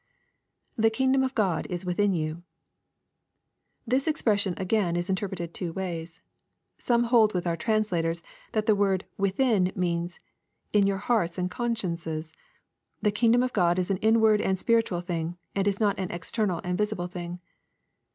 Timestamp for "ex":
16.11-16.31